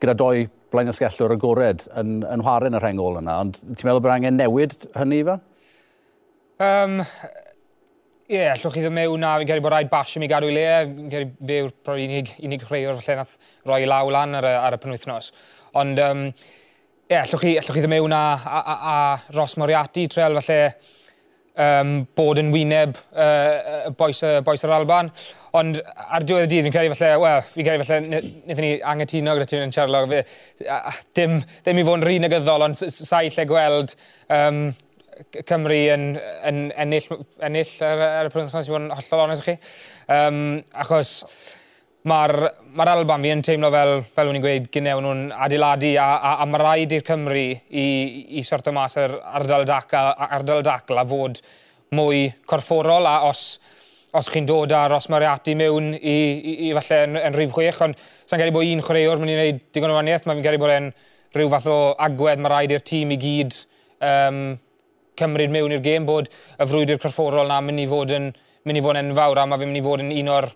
[0.00, 3.34] gyda doi blaen ysgellwr agored yn, yn chwarae yn y rhengol yna.
[3.44, 5.42] Ond ti'n meddwl bod angen newid hynny, Ifan?
[6.56, 10.48] Um, Ie, yeah, allwch chi ddim mewn a fi'n credu bod rhaid Basham i gadw
[10.48, 10.64] i le.
[10.88, 13.36] Fi'n credu fe yw'r unig, unig rheo'r lle nath
[13.68, 15.28] roi law lan ar y, ar y penwythnos.
[15.84, 16.24] Ond, ie, um,
[17.12, 20.62] yeah, allwch, chi, allwch chi ddim mewn a, a, a, a Ros Moriarty, trel falle
[21.60, 25.10] um, bod yn wyneb uh, boes, uh, boes yr Alban.
[25.58, 29.34] Ond ar diwedd y dydd, fi'n credu falle, wel, fi'n credu falle, wnaethon ni angytuno
[29.36, 29.74] gyda ti'n yn
[31.18, 31.36] dim,
[31.66, 33.96] ddim i fod yn rhy negyddol, ond sa'i lle gweld
[34.32, 34.64] um,
[35.46, 36.06] Cymru yn,
[36.48, 37.04] yn ennill,
[37.44, 39.58] ennill ar, ar y prynthnos i fod yn hollol onest chi.
[40.08, 41.18] Um, achos
[42.08, 42.34] mae'r
[42.74, 46.46] ma Alban fi yn teimlo fel, fel wni'n gweud, gynewn nhw'n adeiladu a, a, a
[46.50, 47.84] mae rhaid i'r Cymru i,
[48.38, 51.38] i sorto mas yr ardal dacl, ardal dacl a fod
[51.94, 53.44] mwy corfforol a os,
[54.18, 57.80] os chi'n dod â'r os Mariati mewn i, i, i falle yn, yn rhif chwech,
[57.86, 60.58] ond sa'n gael ei bod un chwaraewr mynd i wneud digon o waniaeth, mae'n gael
[60.58, 60.90] ei bod yn
[61.36, 63.62] rhyw fath o agwedd mae rhaid i'r tîm i gyd
[64.02, 64.44] um,
[65.18, 68.32] cymryd mewn i'r gêm bod y frwydr corfforol na mynd i fod yn
[68.66, 70.50] mynd i fod yn enfawr a mae fe'n mynd i fod yn un o'r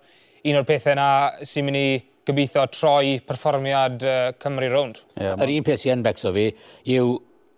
[0.46, 1.08] un o'r pethau yna
[1.46, 1.88] sy'n mynd i
[2.26, 5.00] gobeithio troi perfformiad uh, Cymru rownd.
[5.14, 6.48] Yeah, Yr un peth sy'n becso fi
[6.96, 7.14] yw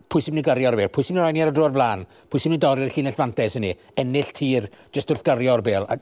[0.08, 1.74] pwy sy'n mynd i gyrio'r bel, pwy sy'n mynd i roi ni ar y drwy'r
[1.74, 5.64] flan, pwy sy'n mynd i dorri'r llinell fantes yn ni, ennill tir, jyst wrth gyrio'r
[5.64, 5.88] bel.
[5.88, 5.98] A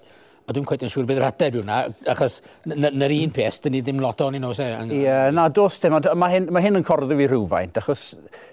[0.47, 1.77] a dwi'n cwetio'n siŵr bydd yr ateb yw hwnna,
[2.13, 2.37] achos
[2.71, 4.69] na'r un peth, dyn ni ddim lot o'n un o se.
[4.87, 8.05] Ie, yeah, na, dos dim, mae hyn, ma hyn yn corddo fi rhywfaint, achos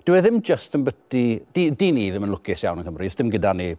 [0.08, 3.10] dwi e ddim just yn byty, di, di ni ddim yn lwcus iawn yn Cymru,
[3.19, 3.69] dim gyda ni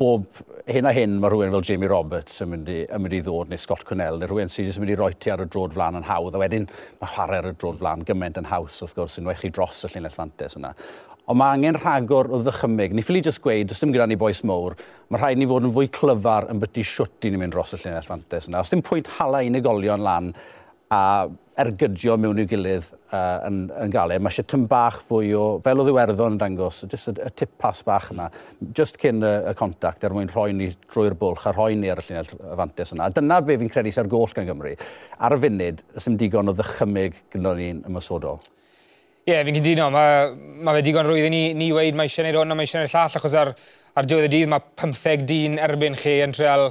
[0.00, 0.26] bob
[0.66, 3.52] hyn a hyn mae rhywun fel Jamie Roberts yn mynd i, yn mynd i ddod,
[3.52, 6.00] neu Scott Connell, neu rhywun sydd yn mynd i roi ti ar y drod flan
[6.00, 6.66] yn hawdd, a wedyn
[6.98, 9.94] mae chwarae ar y drod flan gymaint yn haws, wrth gwrs, sy'n wechi dros y
[9.94, 10.74] llinell fantes yna
[11.30, 12.94] ond mae angen rhagor o ddychymig.
[12.96, 14.74] Ni ffili jyst gweud, os dim gyda ni boes mowr,
[15.10, 17.78] mae rhaid ni fod yn fwy clyfar yn byty siwt i ni mynd dros y
[17.78, 18.64] llinell fantes yna.
[18.64, 20.32] Os dim pwynt hala unigolion lan
[20.90, 21.02] a
[21.60, 24.18] ergydio mewn i'w gilydd uh, yn, yn gael e.
[24.18, 27.52] Mae eisiau tym bach fwy o, fel o ddiwerddon yn dangos, jyst y, y tip
[27.62, 28.26] pas bach yna,
[28.74, 32.02] just cyn y, y contact er mwyn rhoi ni drwy'r bwlch a rhoi ni ar
[32.02, 33.06] y llinell fantes yna.
[33.06, 34.74] A dyna be fi'n credu sy'n goll gan Gymru.
[35.20, 38.40] Ar y funud, ysym digon o ddychymig gyda ni'n ymysodol.
[39.28, 39.90] Ie, yeah, fi'n cytuno.
[39.92, 40.30] Mae
[40.64, 42.80] ma fe digon rwydd i ni, ni weid mae eisiau gwneud hwn a mae eisiau
[42.80, 43.50] gwneud llall, achos ar,
[44.00, 46.70] ar diwedd y dydd mae 15 dyn erbyn chi yn treol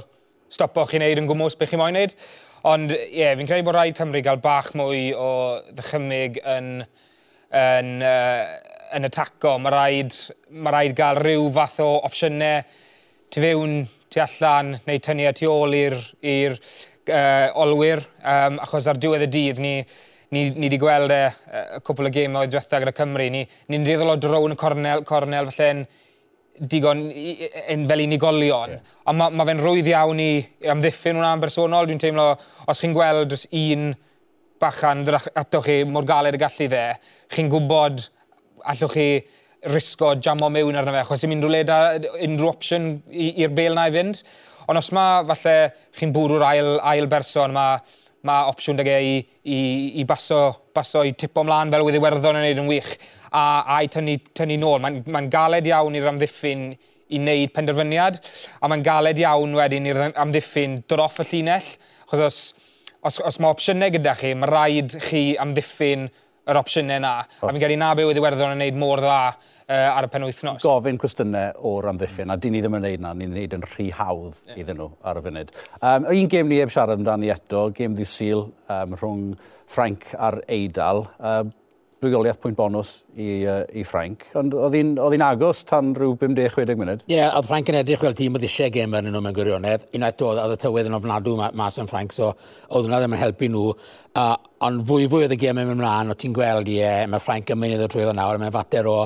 [0.50, 2.16] stopo chi wneud yn gwmwys beth chi moyn wneud.
[2.66, 5.30] Ond ie, yeah, fi'n credu bod rhaid Cymru gael bach mwy o
[5.78, 6.68] ddychymig yn,
[7.62, 8.42] yn, uh,
[8.98, 9.54] yn ataco.
[9.62, 10.18] Mae rhaid,
[10.50, 12.66] mae rhaid gael rhyw fath o opsiynau
[13.30, 15.96] tu fewn, tu allan, neu tynnu e tu ôl i'r
[16.58, 18.02] uh, olwyr.
[18.20, 19.74] Um, achos ar diwedd y dydd ni,
[20.34, 23.26] ni, ni wedi gweld e, e y cwpl o gêm oedd diwethaf gyda Cymru.
[23.32, 25.82] Ni'n ni, ni deddol o drown cornel, cornel falle'n
[26.60, 28.76] digon yn fel unigolion.
[28.76, 28.94] Yeah.
[29.10, 30.30] Ond mae ma fe'n rwydd iawn i
[30.74, 31.88] amddiffyn hwnna'n bersonol.
[31.88, 32.30] Dwi'n teimlo,
[32.68, 33.90] os chi'n gweld dros un
[34.60, 36.84] bachan atoch chi mor galed y gallu dde,
[37.32, 38.02] chi'n gwybod
[38.68, 39.08] allwch chi
[39.72, 43.88] risgo jamo mewn arno fe, achos i'n mynd rwle da unrhyw opsiwn i'r bel na
[43.88, 44.20] i fynd.
[44.68, 45.56] Ond os mae falle
[45.96, 47.80] chi'n bwrw'r ail, ail berson, mae
[48.28, 49.58] mae opsiwn da ge i, i,
[50.00, 50.40] i baso,
[50.76, 52.90] baso i tipo mlaen fel wedi werddon yn neud yn wych
[53.30, 54.80] a, a i tynnu, tynnu nôl.
[54.82, 56.70] Mae'n mae galed iawn i'r amddiffyn
[57.10, 58.20] i wneud penderfyniad
[58.60, 61.70] a mae'n galed iawn wedyn i'r amddiffyn dod off y llinell.
[62.10, 62.40] Chos os,
[63.06, 66.08] os, os mae opsiynau gyda chi, mae rhaid chi amddiffyn
[66.50, 67.14] yr opsiynau yna.
[67.22, 70.64] A fi'n credu na be wedi werddon yn gwneud mor dda uh, ar y penwythnos.
[70.64, 72.34] Gofyn cwestiynau o'r amddiffyn, mm.
[72.34, 74.60] a dyn ni ddim yn gwneud na, ni'n gwneud yn rhy hawdd yeah.
[74.64, 75.54] iddyn nhw ar y funud.
[75.80, 79.24] Um, un gêm ni eb siarad amdani eto, gêm ddi syl um, rhwng
[79.70, 81.06] Frank a'r Eidal.
[81.22, 81.54] Um,
[82.00, 84.24] rhywgoliaeth pwynt bonus i, uh, i Frank.
[84.40, 87.02] ond oedd hi'n agos tan rhyw 50-60 munud.
[87.04, 89.84] Ie, yeah, oedd Frank yn edrych fel tîm oedd eisiau gem yn nhw mewn gwirionedd.
[89.96, 93.20] Unwaith oedd, oedd y tywydd yn ofnadw mas yn Frank, so oedd hwnna ddim yn
[93.20, 93.66] helpu nhw.
[94.16, 94.32] Uh,
[94.66, 97.22] ond fwy fwy oedd y gem yn mynd mlaen, o ti'n gweld, i e, mae
[97.22, 98.96] Frank yn mynd iddo trwydd o nawr, mae'n fater o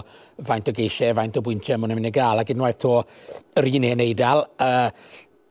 [0.46, 2.94] faint o geisiau, faint o bwyntiau maen nhw'n mynd i gael, ac unwaith to
[3.61, 4.87] yr un hen eidal, uh,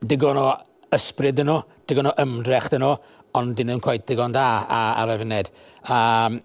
[0.04, 0.48] digon o
[0.96, 2.96] ysbryd yn nhw, digon o ymdrech yn nhw,
[3.38, 5.50] ond dyn nhw'n coet digon da ar y funed.
[5.90, 6.40] Um,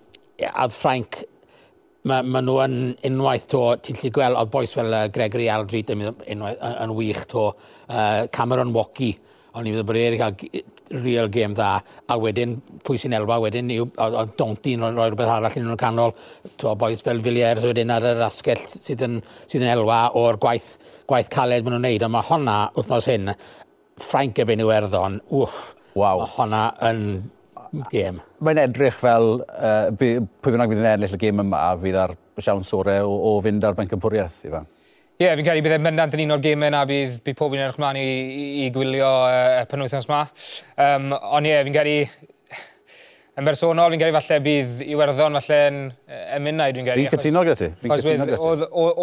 [0.47, 1.21] a Frank,
[2.07, 2.77] mae ma nhw yn
[3.09, 6.93] unwaith to, ti'n lli gweld, oedd boes fel uh, Gregory Aldrid yn, unwaith, yn, yn
[6.95, 7.49] wych to,
[7.89, 9.15] uh, Cameron Walkie,
[9.57, 10.63] ond i fydd bod e'n cael
[11.03, 11.71] real game dda,
[12.09, 16.15] a wedyn pwy sy'n elwa wedyn, oedd Dontin yn rhoi rhywbeth arall yn nhw'n canol,
[16.55, 20.71] to, boes fel Villiers wedyn ar yr asgell sydd yn, sydd yn elwa o'r gwaith,
[21.09, 23.33] gwaith caled maen nhw'n neud, ond mae honna, wrthnos hyn,
[23.99, 26.23] Frank e iwerddon, wff, wow.
[26.23, 27.03] mae honna yn
[27.91, 28.19] gêm.
[28.45, 32.65] Mae'n edrych fel, uh, pwy bynnag fydd yn ennill y gêm yma, fydd ar siawn
[32.67, 34.67] sore o, o fynd ar ben i Ifan.
[35.19, 37.51] Ie, yeah, fi'n credu bydd e'n mynnant yn un o'r gemau na bydd, bydd pob
[37.51, 40.19] yn edrych mlaen i, i, i gwylio uh, penwythnos yma.
[40.79, 41.95] Um, ond ie, yeah, fi'n credu
[43.35, 45.81] yn bersonol, fi'n credu falle bydd Iwerddon falle yn
[46.37, 47.03] ymunnau, dwi'n credu.
[47.03, 47.69] Fi'n cytuno gyda ti.
[47.81, 48.39] Fi'n cytuno gyda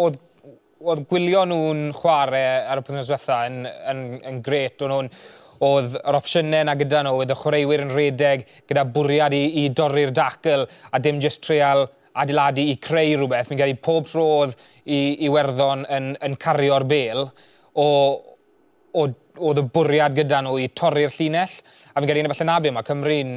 [0.01, 0.23] ti.
[0.87, 4.81] Oedd gwylio nhw'n chwarae ar y penwythnos diwetha yn, yn, yn, yn gret.
[4.85, 5.13] O'n nhw'n
[5.65, 9.67] oedd yr opsiynau na gyda nhw, oedd y chwaraewyr yn redeg gyda bwriad i, i
[9.73, 13.49] dorri'r dacl a dim jyst treal adeiladu i creu rhywbeth.
[13.49, 19.65] Fi'n credu pob tro oedd i, werddon yn, yn cario'r bel o, o, oedd y
[19.73, 21.59] bwriad gyda nhw i torri'r llinell.
[21.93, 23.35] A fi'n credu yna efallai na be yma, Cymru'n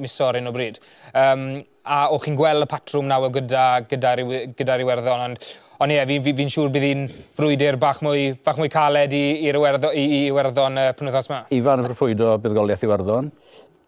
[0.00, 0.80] misor un o bryd.
[1.12, 1.48] Um,
[1.88, 4.14] a o'ch chi'n gweld y patrwm nawr gyda, gyda,
[4.56, 5.48] gyda Iwerddon, ond
[5.78, 7.02] Ond ie, fi'n fi, fi, siŵr bydd hi'n
[7.38, 11.44] frwydr bach mwy, bach mwy caled i, i, werddon, i, i Iwerddon y penwthos yma.
[11.54, 13.28] Ifan yn ffrwydro buddigoliaeth Iwerddon?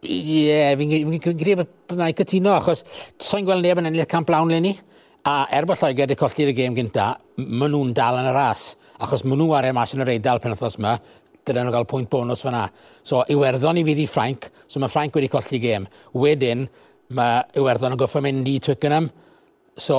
[0.06, 2.84] Ie, fi'n credu bod na cytuno, achos
[3.18, 4.72] so'n gweld neb yn ennill camp lawn le ni.
[5.26, 7.08] A er bod Lloegr wedi colli'r gêm gynta,
[7.42, 8.68] maen nhw'n dal yn y ras.
[9.02, 10.94] Achos maen nhw ar e mas yn yr eidl penwthos yma,
[11.42, 12.68] gyda nhw gael pwynt bonus fyna.
[13.02, 15.90] So, Iwerddon i fydd i Ffrainc, so mae Ffrainc wedi colli gêm.
[16.14, 16.68] Wedyn,
[17.18, 19.10] mae Iwerddon yn goffa mynd i Twickenham.
[19.74, 19.98] So,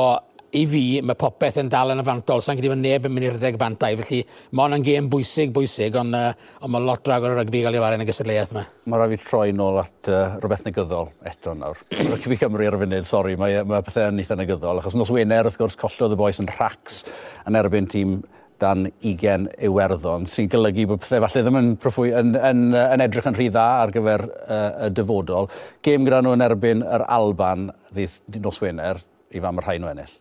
[0.58, 3.38] i fi, mae popeth yn dal yn y fantol, sa'n gyda neb yn mynd i'r
[3.40, 4.20] ddeg bantau, felly
[4.52, 6.34] mae hwn yn gêm bwysig, bwysig, ond uh,
[6.66, 8.66] on mae lot drag o'r rygbi gael ei wario yn y gysadleuaeth yma.
[8.92, 11.80] Mae rhaid fi troi nôl at uh, rhywbeth negyddol eto nawr.
[12.12, 15.48] Rygbi Cymru ar y funud, sori, mae, mae pethau yn eitha negyddol, achos nos Wener,
[15.48, 17.04] wrth gwrs, collodd y boes yn rhacs
[17.48, 18.20] yn erbyn tîm
[18.62, 23.32] dan 20 Iwerddon, sy'n golygu bod pethau falle ddim yn, profwy, yn, yn, yn edrych
[23.32, 25.50] yn rhy dda ar gyfer uh, y dyfodol.
[25.82, 29.96] Gêm gyda nhw yn erbyn yr Alban ddydd nos Wener, i fam yr rhain o
[29.96, 30.21] ennill.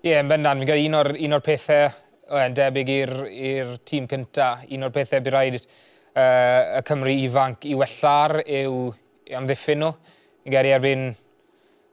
[0.00, 0.56] Ie, yeah, yn bendant.
[0.62, 1.90] Fi'n credu un o'r, un o'r pethau
[2.40, 7.74] yn debyg i'r tîm cynta, un o'r pethau bydd rhaid uh, y Cymru ifanc i
[7.76, 8.78] wella'r yw
[9.36, 9.92] amddiffyn nhw.
[10.40, 11.04] Fi'n credu erbyn,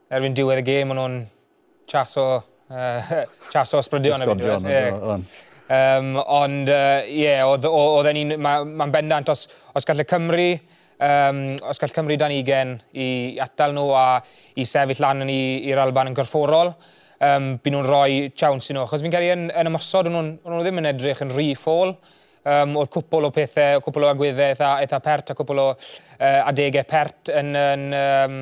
[0.08, 1.20] erbyn diwedd y gêm, maen nhw'n
[1.92, 2.26] chaso,
[2.72, 3.12] uh,
[3.52, 4.24] chaso ysbrydion.
[4.24, 5.20] Ysbrydion, yeah.
[5.68, 10.08] Um, ond, ie, uh, yeah, oedd e'n un, mae'n ma bendant os, os gall y
[10.08, 10.52] Cymru,
[10.96, 13.10] um, os gall Cymru dan 20 i
[13.44, 14.12] atal nhw a
[14.56, 16.72] i sefyll lan i'r Alban yn gorfforol,
[17.24, 18.86] um, byd nhw'n rhoi chawns i nhw.
[18.90, 21.96] Chos fi'n cael yn, yn ymosod, o'n nhw ddim yn edrych yn rhy ffôl.
[22.48, 26.38] Um, oedd cwpl o pethau, cwpl o agweddau eitha, eitha pert a cwpl o uh,
[26.48, 28.38] adegau pert yn, yn, um,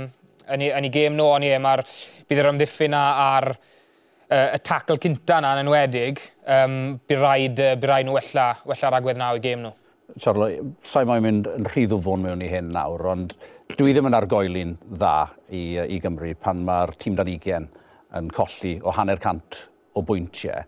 [0.47, 1.31] yn, yn, yn, i gêm nhw.
[1.39, 1.83] Ond ie, mae'r
[2.29, 7.91] bydd yr ymddiffyn ar uh, y tackle cynta na'n enwedig, um, bydd rhaid, uh, bydd
[7.91, 9.75] rhaid nhw wella, wella'r agwedd naw i gêm nhw.
[10.23, 10.47] Charlo,
[10.87, 13.35] sa'i moyn mynd yn rhydd o fôn mewn i hyn nawr, ond
[13.75, 15.17] dwi ddim yn argoeli'n dda
[15.51, 17.67] i, i Gymru pan mae'r tîm dan 20
[18.15, 19.67] yn colli o hanner cant
[19.97, 20.63] o bwyntiau.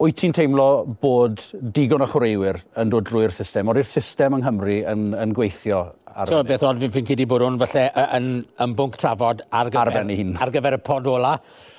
[0.00, 1.42] Wyt ti'n teimlo bod
[1.76, 3.68] digon o chwaraewyr yn dod drwy'r system?
[3.68, 6.30] O'r system yng Nghymru yn, yn gweithio ar...
[6.30, 7.82] Ti'n beth ond fi'n fi'n cyd bod hwn falle
[8.16, 8.30] yn,
[8.64, 10.00] yn bwnc trafod ar gyfer,
[10.40, 11.34] ar, gyfer y pod ola,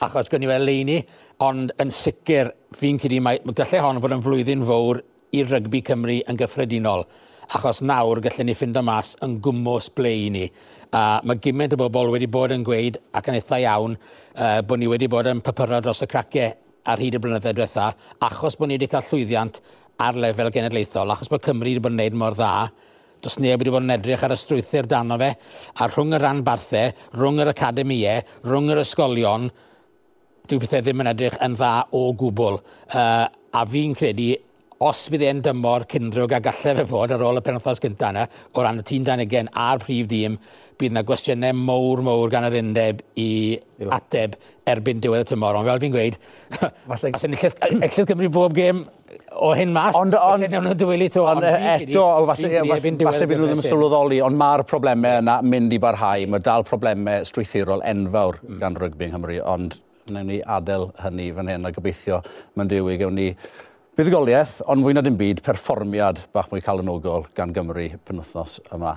[0.05, 0.99] achos gynnu fe leini,
[1.41, 5.01] ond yn sicr fi'n cyd i mai, gallai hon fod yn flwyddyn fawr
[5.33, 7.07] i rygbi Cymru yn gyffredinol,
[7.57, 10.45] achos nawr gallai ni ffind o mas yn gwmwys ble i ni.
[10.91, 14.81] A mae gymaint o bobl wedi bod yn gweud ac yn eitha iawn uh, bod
[14.81, 16.51] ni wedi bod yn papuro dros y craciau
[16.91, 17.85] ar hyd y blynyddoedd diwetha,
[18.27, 19.61] achos bod ni wedi cael llwyddiant
[20.01, 22.51] ar lefel genedlaethol, achos bod Cymru wedi bod yn gwneud mor dda,
[23.23, 25.31] does neb wedi bod yn edrych ar y strwythyr dano fe,
[25.79, 29.47] a rhwng y ran barthau, rhwng yr academïau, rhwng yr ysgolion,
[30.49, 32.59] dyw pethau ddim yn edrych yn dda o gwbl.
[32.89, 34.33] Uh, a fi'n credu
[34.81, 38.25] os fydd e'n dymor cynrwg a gallai fe fod ar ôl y penwthnos gyntaf yna,
[38.55, 40.39] o ran y tîm Danigen a'r prif dîm,
[40.81, 43.59] bydd yna gwestiynau mowr mowr gan yr undeb i
[43.93, 44.39] ateb
[44.71, 45.59] erbyn diwedd y tymor.
[45.59, 46.17] Ond fel fi'n gweud,
[46.57, 47.13] Falle...
[47.13, 48.81] os yn ellydd Cymru bob gêm
[49.37, 51.27] o hyn mas, ond on, newn nhw'n dyweli to.
[51.29, 55.81] Ond eto, e, falle bydd nhw ddim yn sylweddoli, ond mae'r problemau yna mynd i
[55.83, 56.25] barhau.
[56.31, 58.59] Mae dal problemau strwythurol enfawr mm.
[58.63, 59.77] gan rygbi yng Nghymru, ond
[60.09, 62.23] wnawn ni adael hynny fan hyn a gobeithio
[62.57, 63.27] mae'n dewi gewn ni
[63.91, 68.93] Fuddugoliaeth, ond fwy na dim byd, perfformiad bach mwy calonogol gan Gymru penwthnos yma.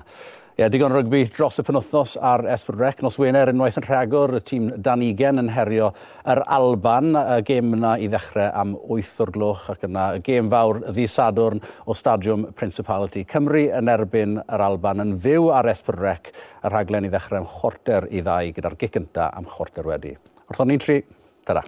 [0.55, 3.03] Ie, digon rygbi dros y penwthnos ar Esbyd Rec.
[3.03, 5.91] Nos Wener unwaith yn rhagor, y tîm Dan Ugen yn herio
[6.31, 7.11] yr Alban.
[7.11, 11.11] Y gêm yna i ddechrau am 8 o'r gloch ac yna y gêm fawr ddi
[11.11, 13.27] Sadwrn o Stadiwm Principality.
[13.35, 16.31] Cymru yn erbyn yr Alban yn fyw ar Esbyd Rec.
[16.63, 20.15] Y rhaglen i ddechrau am chwarter i ddau gyda'r gic yntaf am chwarter wedi.
[20.47, 21.03] Wrthon ni'n tri,
[21.43, 21.67] tada.